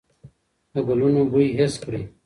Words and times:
د 0.73 0.75
ګلونو 0.87 1.21
بوی 1.31 1.47
حس 1.57 1.73
کړئ. 1.83 2.03